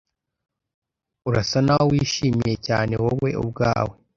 Urasa 1.29 1.57
naho 1.65 1.83
wishimiye 1.91 2.55
cyane 2.67 2.93
wowe 3.03 3.29
ubwawe. 3.41 3.93